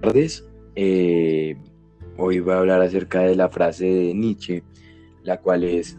tardes. 0.00 0.44
Eh, 0.76 1.56
hoy 2.16 2.40
voy 2.40 2.52
a 2.52 2.58
hablar 2.58 2.80
acerca 2.82 3.20
de 3.20 3.34
la 3.34 3.48
frase 3.48 3.86
de 3.86 4.14
Nietzsche, 4.14 4.62
la 5.22 5.40
cual 5.40 5.64
es, 5.64 5.98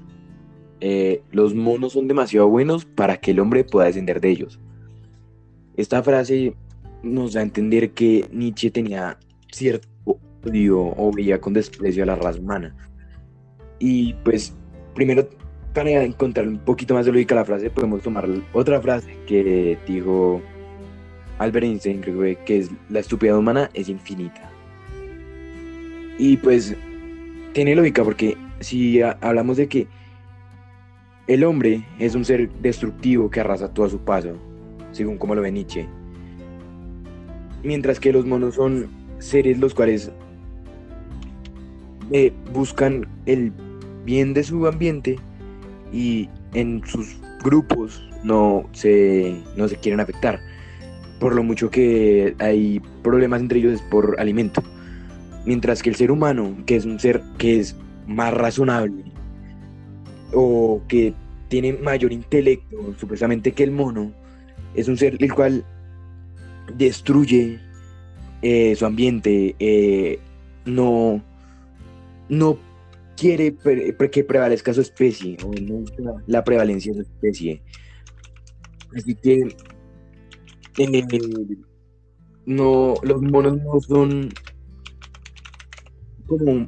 eh, 0.82 1.21
los 1.32 1.54
monos 1.54 1.94
son 1.94 2.07
demasiado 2.07 2.48
buenos 2.48 2.86
para 2.86 3.18
que 3.18 3.32
el 3.32 3.39
hombre 3.39 3.64
pueda 3.64 3.88
descender 3.88 4.21
de 4.21 4.30
ellos. 4.30 4.59
Esta 5.75 6.02
frase 6.04 6.54
nos 7.04 7.34
da 7.34 7.41
a 7.41 7.43
entender 7.43 7.91
que 7.91 8.25
Nietzsche 8.32 8.71
tenía 8.71 9.18
cierto 9.52 9.88
odio 10.43 10.79
o 10.79 11.11
veía 11.11 11.39
con 11.39 11.54
desprecio 11.54 12.04
a 12.04 12.07
la 12.07 12.16
raza 12.16 12.39
humana. 12.39 12.75
Y 13.79 14.13
pues, 14.25 14.54
primero, 14.95 15.27
para 15.73 16.04
encontrar 16.04 16.47
un 16.47 16.59
poquito 16.59 16.93
más 16.93 17.05
de 17.05 17.11
lógica 17.11 17.36
la 17.36 17.45
frase, 17.45 17.70
podemos 17.70 18.02
tomar 18.02 18.27
otra 18.54 18.81
frase 18.81 19.16
que 19.27 19.77
dijo 19.88 20.41
Albert 21.39 21.66
Einstein, 21.66 22.02
creo 22.02 22.38
que 22.46 22.57
es 22.60 22.70
la 22.89 23.00
estupidez 23.00 23.36
humana 23.36 23.70
es 23.74 23.89
infinita. 23.89 24.52
Y 26.18 26.38
pues, 26.38 26.75
tiene 27.54 27.75
lógica 27.75 28.04
porque 28.04 28.38
si 28.60 29.02
hablamos 29.02 29.57
de 29.57 29.68
que 29.68 29.88
el 31.28 31.44
hombre 31.44 31.86
es 31.97 32.16
un 32.16 32.25
ser 32.25 32.50
destructivo 32.61 33.30
que 33.30 33.39
arrasa 33.39 33.73
todo 33.73 33.86
a 33.86 33.89
su 33.89 34.00
paso, 34.00 34.36
según 34.92 35.17
como 35.17 35.36
lo 35.36 35.42
ve 35.42 35.52
Nietzsche, 35.52 35.88
mientras 37.64 38.00
que 38.00 38.11
los 38.11 38.25
monos 38.25 38.56
son 38.56 38.88
seres 39.19 39.59
los 39.59 39.73
cuales 39.73 40.11
eh, 42.11 42.33
buscan 42.52 43.08
el 43.25 43.53
bien 44.06 44.33
de 44.33 44.44
su 44.44 44.66
ambiente 44.66 45.17
y 45.94 46.28
en 46.53 46.81
sus 46.86 47.17
grupos 47.44 48.03
no 48.23 48.67
se, 48.72 49.42
no 49.56 49.67
se 49.67 49.78
quieren 49.78 50.00
afectar. 50.00 50.39
Por 51.19 51.36
lo 51.36 51.44
mucho 51.44 51.69
que 51.69 52.36
hay 52.39 52.81
problemas 53.03 53.41
entre 53.41 53.59
ellos 53.59 53.73
es 53.73 53.81
por 53.81 54.16
alimento. 54.19 54.63
Mientras 55.45 55.83
que 55.83 55.89
el 55.89 55.95
ser 55.95 56.11
humano, 56.11 56.55
que 56.66 56.75
es 56.75 56.85
un 56.85 56.99
ser 56.99 57.21
que 57.38 57.59
es 57.59 57.75
más 58.07 58.33
razonable 58.33 59.03
o 60.33 60.81
que 60.88 61.13
tiene 61.49 61.73
mayor 61.73 62.13
intelecto, 62.13 62.94
supuestamente 62.97 63.52
que 63.52 63.63
el 63.63 63.71
mono, 63.71 64.13
es 64.75 64.88
un 64.88 64.97
ser 64.97 65.17
el 65.19 65.33
cual 65.33 65.66
destruye 66.77 67.59
eh, 68.41 68.75
su 68.75 68.85
ambiente, 68.85 69.55
eh, 69.59 70.19
no, 70.66 71.22
no 72.29 72.57
quiere 73.17 73.55
que 74.11 74.23
prevalezca 74.23 74.73
su 74.73 74.81
especie, 74.81 75.38
o 75.44 75.51
no 75.61 75.83
la 76.27 76.44
prevalencia 76.44 76.94
de 76.94 77.03
su 77.03 77.11
especie. 77.11 77.61
Así 78.95 79.16
que 79.16 79.55
no, 82.45 82.95
los 83.03 83.22
monos 83.22 83.58
no 83.58 83.80
son 83.81 84.30
como 86.28 86.67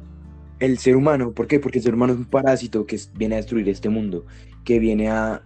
el 0.60 0.78
ser 0.78 0.96
humano. 0.96 1.32
¿Por 1.32 1.46
qué? 1.46 1.58
Porque 1.58 1.78
el 1.78 1.84
ser 1.84 1.94
humano 1.94 2.12
es 2.12 2.18
un 2.18 2.26
parásito 2.26 2.86
que 2.86 2.98
viene 3.16 3.34
a 3.34 3.38
destruir 3.38 3.68
este 3.68 3.88
mundo, 3.88 4.26
que 4.64 4.78
viene 4.78 5.08
a, 5.08 5.42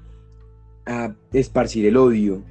a 0.84 1.15
esparcir 1.33 1.87
el 1.87 1.97
odio. 1.97 2.43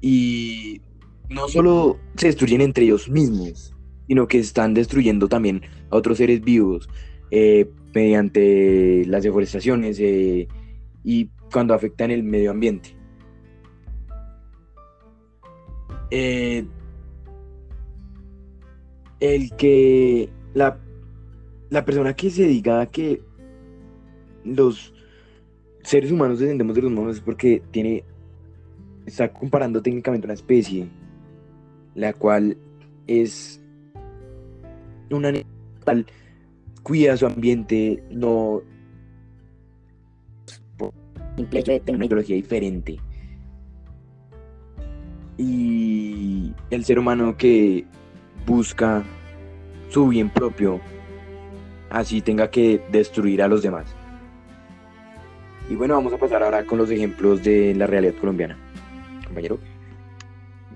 Y 0.00 0.80
no 1.28 1.48
solo 1.48 1.98
se 2.16 2.28
destruyen 2.28 2.60
entre 2.60 2.84
ellos 2.84 3.08
mismos, 3.08 3.74
sino 4.08 4.26
que 4.26 4.38
están 4.38 4.74
destruyendo 4.74 5.28
también 5.28 5.62
a 5.90 5.96
otros 5.96 6.18
seres 6.18 6.40
vivos 6.40 6.88
eh, 7.30 7.70
mediante 7.94 9.04
las 9.06 9.22
deforestaciones 9.22 9.98
eh, 10.00 10.48
y 11.04 11.30
cuando 11.52 11.74
afectan 11.74 12.10
el 12.10 12.24
medio 12.24 12.50
ambiente. 12.50 12.96
Eh, 16.10 16.64
el 19.20 19.54
que 19.56 20.28
la, 20.54 20.78
la 21.68 21.84
persona 21.84 22.14
que 22.14 22.30
se 22.30 22.44
diga 22.44 22.86
que 22.86 23.22
los 24.44 24.94
seres 25.82 26.10
humanos 26.10 26.38
descendemos 26.38 26.74
de 26.74 26.82
los 26.82 26.90
monos 26.90 27.16
es 27.16 27.22
porque 27.22 27.62
tiene 27.70 28.04
está 29.06 29.32
comparando 29.32 29.82
técnicamente 29.82 30.26
una 30.26 30.34
especie 30.34 30.88
la 31.94 32.12
cual 32.12 32.56
es 33.06 33.60
una 35.10 35.28
animal 35.28 36.06
cuida 36.82 37.16
su 37.16 37.26
ambiente, 37.26 38.02
no 38.10 38.62
simple 41.36 41.60
hecho 41.60 41.72
de 41.72 41.80
tener 41.80 42.24
diferente. 42.24 42.98
Y 45.36 45.99
el 46.70 46.84
ser 46.84 46.98
humano 46.98 47.36
que 47.36 47.84
busca 48.46 49.02
su 49.88 50.08
bien 50.08 50.30
propio, 50.30 50.80
así 51.90 52.20
tenga 52.20 52.50
que 52.50 52.82
destruir 52.90 53.42
a 53.42 53.48
los 53.48 53.62
demás. 53.62 53.86
Y 55.68 55.74
bueno, 55.74 55.94
vamos 55.94 56.12
a 56.12 56.18
pasar 56.18 56.42
ahora 56.42 56.64
con 56.64 56.78
los 56.78 56.90
ejemplos 56.90 57.42
de 57.44 57.74
la 57.74 57.86
realidad 57.86 58.14
colombiana. 58.14 58.56
Compañero. 59.24 59.58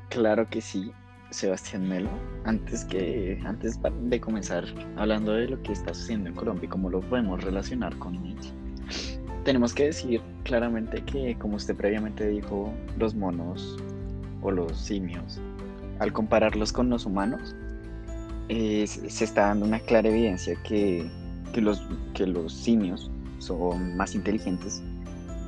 Claro 0.09 0.49
que 0.49 0.61
sí. 0.61 0.93
Sebastián 1.31 1.89
Melo, 1.89 2.11
antes 2.45 2.85
que 2.85 3.43
antes 3.45 3.81
de 4.03 4.21
comenzar 4.21 4.65
hablando 4.97 5.33
de 5.33 5.49
lo 5.49 5.61
que 5.63 5.73
está 5.73 5.93
sucediendo 5.93 6.29
en 6.29 6.37
Colombia 6.37 6.67
y 6.67 6.69
cómo 6.69 6.89
lo 6.89 7.01
podemos 7.01 7.43
relacionar 7.43 7.99
con 7.99 8.23
Nietzsche, 8.23 8.53
tenemos 9.45 9.75
que 9.75 9.87
decir 9.87 10.23
claramente 10.45 11.03
que, 11.03 11.37
como 11.37 11.57
usted 11.57 11.75
previamente 11.75 12.29
dijo, 12.29 12.73
los 12.99 13.17
monos 13.17 13.77
o 14.43 14.53
los 14.53 14.79
simios, 14.79 15.41
al 16.05 16.13
compararlos 16.13 16.73
con 16.73 16.89
los 16.91 17.07
humanos, 17.07 17.55
se 18.49 19.25
está 19.25 19.47
dando 19.47 19.67
una 19.67 19.81
clara 19.81 20.09
evidencia 20.09 20.55
que, 20.63 21.11
que, 21.53 21.61
los, 21.61 21.83
que 22.15 22.27
los 22.27 22.53
simios 22.53 23.11
son 23.39 23.97
más 23.97 24.15
inteligentes 24.15 24.83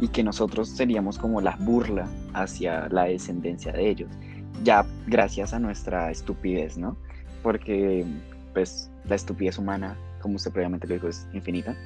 y 0.01 0.09
que 0.09 0.23
nosotros 0.23 0.69
seríamos 0.69 1.19
como 1.19 1.41
la 1.41 1.57
burla 1.61 2.09
hacia 2.35 2.89
la 2.89 3.05
descendencia 3.05 3.73
de 3.73 3.89
ellos 3.89 4.11
ya 4.63 4.87
gracias 5.07 5.53
a 5.53 5.59
nuestra 5.59 6.11
estupidez, 6.11 6.77
¿no? 6.79 6.97
Porque 7.43 8.05
pues 8.55 8.91
la 9.05 9.15
estupidez 9.15 9.59
humana, 9.59 9.97
como 10.21 10.37
usted 10.37 10.51
previamente 10.53 10.87
lo 10.87 10.95
dijo, 10.95 11.09
es 11.09 11.27
infinita. 11.33 11.77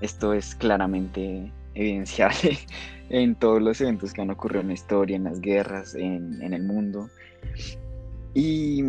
Esto 0.00 0.32
es 0.34 0.54
claramente 0.54 1.52
evidenciable 1.74 2.58
en 3.10 3.34
todos 3.34 3.62
los 3.62 3.80
eventos 3.80 4.12
que 4.12 4.22
han 4.22 4.30
ocurrido 4.30 4.62
en 4.62 4.68
la 4.68 4.74
historia, 4.74 5.16
en 5.16 5.24
las 5.24 5.40
guerras, 5.40 5.94
en, 5.94 6.42
el 6.42 6.62
mundo. 6.62 7.08
Y 8.34 8.84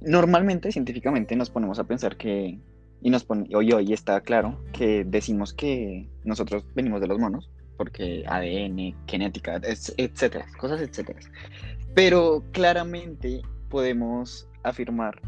normalmente, 0.00 0.72
científicamente, 0.72 1.36
nos 1.36 1.50
ponemos 1.50 1.78
a 1.78 1.84
pensar 1.84 2.16
que, 2.16 2.58
y 3.02 3.10
nos 3.10 3.24
pone, 3.24 3.48
hoy 3.54 3.72
hoy 3.72 3.92
está 3.92 4.20
claro, 4.20 4.62
que 4.72 5.04
decimos 5.04 5.52
que 5.52 6.08
nosotros 6.24 6.64
venimos 6.74 7.00
de 7.00 7.08
los 7.08 7.18
monos, 7.18 7.50
porque 7.76 8.24
ADN, 8.26 8.94
genética, 9.06 9.60
etcétera, 9.62 10.46
cosas 10.58 10.80
etcétera. 10.80 11.20
Pero 11.94 12.44
claramente 12.52 13.42
podemos 13.68 14.48
afirmar 14.62 15.20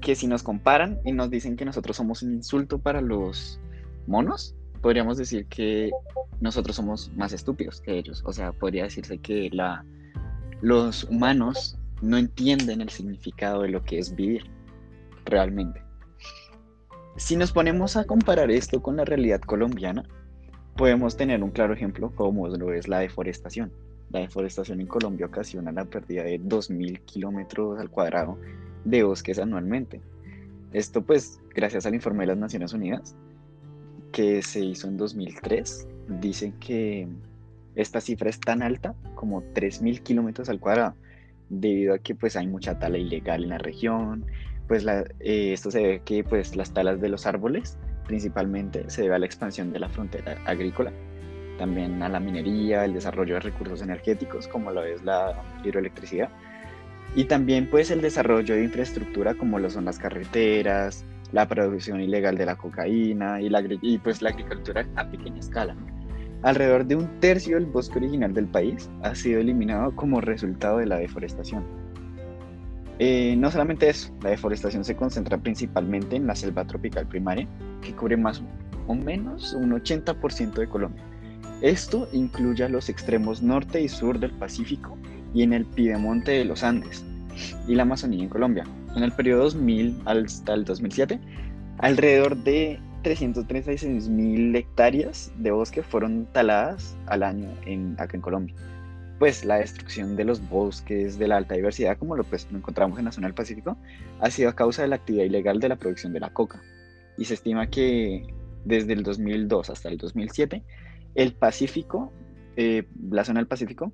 que 0.00 0.14
si 0.14 0.26
nos 0.26 0.42
comparan 0.42 1.00
y 1.04 1.12
nos 1.12 1.30
dicen 1.30 1.56
que 1.56 1.64
nosotros 1.64 1.96
somos 1.96 2.22
un 2.22 2.34
insulto 2.34 2.78
para 2.78 3.00
los 3.00 3.60
monos, 4.06 4.54
podríamos 4.82 5.16
decir 5.16 5.46
que 5.46 5.90
nosotros 6.40 6.76
somos 6.76 7.10
más 7.16 7.32
estúpidos 7.32 7.80
que 7.80 7.98
ellos. 7.98 8.22
O 8.24 8.32
sea, 8.32 8.52
podría 8.52 8.84
decirse 8.84 9.18
que 9.18 9.50
la, 9.52 9.84
los 10.60 11.04
humanos 11.04 11.78
no 12.02 12.16
entienden 12.16 12.80
el 12.80 12.88
significado 12.88 13.62
de 13.62 13.68
lo 13.68 13.82
que 13.84 13.98
es 13.98 14.14
vivir 14.14 14.44
realmente. 15.24 15.82
Si 17.16 17.36
nos 17.36 17.52
ponemos 17.52 17.96
a 17.96 18.04
comparar 18.04 18.50
esto 18.50 18.82
con 18.82 18.96
la 18.96 19.04
realidad 19.04 19.40
colombiana, 19.40 20.04
podemos 20.76 21.16
tener 21.16 21.42
un 21.42 21.50
claro 21.50 21.72
ejemplo 21.72 22.14
como 22.14 22.48
lo 22.48 22.72
es 22.72 22.88
la 22.88 22.98
deforestación. 22.98 23.72
La 24.10 24.20
deforestación 24.20 24.80
en 24.80 24.86
Colombia 24.86 25.26
ocasiona 25.26 25.72
la 25.72 25.84
pérdida 25.84 26.22
de 26.22 26.40
2.000 26.40 27.00
kilómetros 27.04 27.80
al 27.80 27.90
cuadrado 27.90 28.38
de 28.84 29.02
bosques 29.02 29.38
anualmente. 29.38 30.00
Esto 30.72 31.02
pues 31.02 31.40
gracias 31.54 31.86
al 31.86 31.94
informe 31.94 32.24
de 32.24 32.28
las 32.28 32.38
Naciones 32.38 32.72
Unidas 32.72 33.16
que 34.12 34.42
se 34.42 34.60
hizo 34.60 34.88
en 34.88 34.96
2003, 34.96 35.88
dicen 36.20 36.52
que 36.60 37.08
esta 37.74 38.00
cifra 38.00 38.30
es 38.30 38.40
tan 38.40 38.62
alta 38.62 38.94
como 39.14 39.42
3.000 39.42 40.02
kilómetros 40.02 40.48
al 40.48 40.60
cuadrado, 40.60 40.94
debido 41.48 41.94
a 41.94 41.98
que 41.98 42.14
pues 42.14 42.36
hay 42.36 42.46
mucha 42.46 42.78
tala 42.78 42.98
ilegal 42.98 43.44
en 43.44 43.50
la 43.50 43.58
región, 43.58 44.24
pues 44.68 44.84
eh, 44.86 45.52
esto 45.52 45.70
se 45.70 45.82
ve 45.82 46.02
que 46.04 46.24
pues 46.24 46.56
las 46.56 46.72
talas 46.72 47.00
de 47.00 47.08
los 47.08 47.26
árboles 47.26 47.78
principalmente 48.06 48.88
se 48.88 49.02
debe 49.02 49.16
a 49.16 49.18
la 49.18 49.26
expansión 49.26 49.72
de 49.72 49.80
la 49.80 49.88
frontera 49.88 50.38
agrícola 50.44 50.92
también 51.58 52.02
a 52.02 52.08
la 52.08 52.20
minería, 52.20 52.84
el 52.84 52.92
desarrollo 52.92 53.34
de 53.34 53.40
recursos 53.40 53.82
energéticos 53.82 54.46
como 54.46 54.70
lo 54.70 54.84
es 54.84 55.02
la 55.02 55.42
hidroelectricidad 55.64 56.28
y 57.14 57.24
también 57.24 57.68
pues 57.70 57.90
el 57.90 58.00
desarrollo 58.02 58.54
de 58.54 58.64
infraestructura 58.64 59.34
como 59.34 59.58
lo 59.58 59.70
son 59.70 59.86
las 59.86 59.98
carreteras, 59.98 61.04
la 61.32 61.48
producción 61.48 62.00
ilegal 62.00 62.36
de 62.36 62.46
la 62.46 62.56
cocaína 62.56 63.40
y, 63.40 63.48
la, 63.48 63.62
pues 64.02 64.22
la 64.22 64.30
agricultura 64.30 64.86
a 64.96 65.08
pequeña 65.08 65.40
escala. 65.40 65.74
Alrededor 66.46 66.86
de 66.86 66.94
un 66.94 67.08
tercio 67.18 67.56
del 67.56 67.66
bosque 67.66 67.98
original 67.98 68.32
del 68.32 68.46
país 68.46 68.88
ha 69.02 69.16
sido 69.16 69.40
eliminado 69.40 69.96
como 69.96 70.20
resultado 70.20 70.78
de 70.78 70.86
la 70.86 70.96
deforestación. 70.96 71.64
Eh, 73.00 73.34
no 73.36 73.50
solamente 73.50 73.88
eso, 73.88 74.14
la 74.22 74.30
deforestación 74.30 74.84
se 74.84 74.94
concentra 74.94 75.38
principalmente 75.38 76.14
en 76.14 76.28
la 76.28 76.36
selva 76.36 76.64
tropical 76.64 77.08
primaria, 77.08 77.48
que 77.82 77.92
cubre 77.96 78.16
más 78.16 78.44
o 78.86 78.94
menos 78.94 79.54
un 79.54 79.72
80% 79.72 80.54
de 80.54 80.68
Colombia. 80.68 81.02
Esto 81.62 82.08
incluye 82.12 82.62
a 82.62 82.68
los 82.68 82.88
extremos 82.90 83.42
norte 83.42 83.80
y 83.80 83.88
sur 83.88 84.20
del 84.20 84.30
Pacífico 84.30 84.96
y 85.34 85.42
en 85.42 85.52
el 85.52 85.66
Piedemonte 85.66 86.30
de 86.30 86.44
los 86.44 86.62
Andes 86.62 87.04
y 87.66 87.74
la 87.74 87.82
Amazonía 87.82 88.22
en 88.22 88.28
Colombia. 88.28 88.62
En 88.94 89.02
el 89.02 89.10
periodo 89.10 89.42
2000 89.42 90.00
hasta 90.04 90.54
el 90.54 90.64
2007, 90.64 91.18
alrededor 91.78 92.36
de 92.36 92.78
336 93.06 94.08
mil 94.08 94.56
hectáreas 94.56 95.30
de 95.36 95.52
bosque 95.52 95.84
fueron 95.84 96.26
taladas 96.32 96.96
al 97.06 97.22
año 97.22 97.48
en, 97.64 97.94
acá 98.00 98.16
en 98.16 98.20
Colombia 98.20 98.54
pues 99.20 99.44
la 99.44 99.58
destrucción 99.58 100.16
de 100.16 100.24
los 100.24 100.46
bosques 100.48 101.16
de 101.16 101.28
la 101.28 101.36
alta 101.36 101.54
diversidad, 101.54 101.96
como 101.96 102.16
lo, 102.16 102.24
pues, 102.24 102.48
encontramos 102.52 102.98
en 102.98 103.04
la 103.06 103.12
zona 103.12 103.28
del 103.28 103.34
Pacífico, 103.34 103.78
ha 104.20 104.28
sido 104.28 104.50
a 104.50 104.56
causa 104.56 104.82
de 104.82 104.88
la 104.88 104.96
actividad 104.96 105.24
ilegal 105.24 105.60
de 105.60 105.68
la 105.70 105.76
producción 105.76 106.12
de 106.12 106.20
la 106.20 106.34
coca. 106.34 106.60
Y 107.16 107.24
se 107.24 107.34
estima 107.34 107.68
que 107.68 108.26
desde 108.64 108.92
el 108.92 109.02
2002 109.04 109.70
hasta 109.70 109.88
el 109.88 109.96
2007, 109.96 110.62
el 111.14 111.32
Pacífico, 111.32 112.12
eh, 112.56 112.86
la 113.10 113.24
zona 113.24 113.40
del 113.40 113.46
Pacífico, 113.46 113.92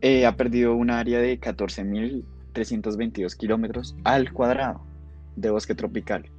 eh, 0.00 0.26
ha 0.26 0.36
perdido 0.36 0.76
un 0.76 0.90
área 0.90 1.18
de 1.18 1.40
14.322 1.40 3.36
kilómetros 3.36 3.96
al 4.04 4.32
cuadrado 4.32 4.86
de 5.34 5.50
bosque 5.50 5.74
tropical. 5.74 6.30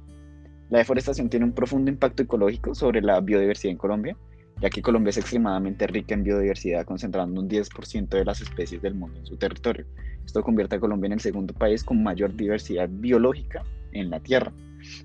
La 0.70 0.78
deforestación 0.78 1.28
tiene 1.28 1.46
un 1.46 1.52
profundo 1.52 1.90
impacto 1.90 2.22
ecológico 2.22 2.74
sobre 2.74 3.00
la 3.00 3.20
biodiversidad 3.20 3.72
en 3.72 3.78
Colombia, 3.78 4.16
ya 4.60 4.70
que 4.70 4.82
Colombia 4.82 5.10
es 5.10 5.18
extremadamente 5.18 5.86
rica 5.86 6.14
en 6.14 6.24
biodiversidad, 6.24 6.84
concentrando 6.84 7.40
un 7.40 7.48
10% 7.48 8.08
de 8.08 8.24
las 8.24 8.40
especies 8.40 8.82
del 8.82 8.94
mundo 8.94 9.18
en 9.18 9.26
su 9.26 9.36
territorio. 9.36 9.86
Esto 10.24 10.42
convierte 10.42 10.76
a 10.76 10.80
Colombia 10.80 11.06
en 11.06 11.14
el 11.14 11.20
segundo 11.20 11.54
país 11.54 11.82
con 11.84 12.02
mayor 12.02 12.34
diversidad 12.34 12.88
biológica 12.90 13.62
en 13.92 14.10
la 14.10 14.20
Tierra. 14.20 14.52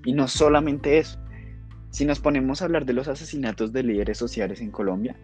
Y 0.04 0.12
no 0.12 0.28
solamente 0.28 0.98
eso, 0.98 1.18
si 1.90 2.04
nos 2.04 2.20
ponemos 2.20 2.60
a 2.60 2.66
hablar 2.66 2.84
de 2.84 2.92
los 2.92 3.08
asesinatos 3.08 3.72
de 3.72 3.84
líderes 3.84 4.18
sociales 4.18 4.60
en 4.60 4.70
Colombia, 4.70 5.16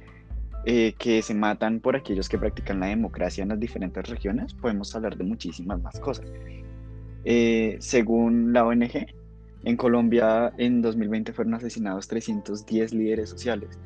eh, 0.65 0.95
que 0.99 1.21
se 1.23 1.35
matan 1.35 1.81
por 1.81 1.97
aquellos 1.97 2.29
que 2.29 2.39
practican 2.39 2.81
la 2.81 2.87
democracia 2.87 3.43
en 3.43 3.49
las 3.49 3.61
diferentes 3.61 4.09
regiones, 4.09 4.55
podemos 4.55 4.95
hablar 4.95 5.17
de 5.17 5.25
muchísimas 5.25 5.83
más 5.83 5.99
cosas. 6.01 6.27
Eh, 7.25 7.77
según 7.81 8.53
la 8.53 8.65
ONG, 8.65 9.07
en 9.63 9.77
Colombia 9.77 10.53
en 10.57 10.83
2020 10.83 11.33
fueron 11.33 11.55
asesinados 11.55 12.09
310 12.09 12.95
líderes 12.95 13.31
sociales 13.31 13.79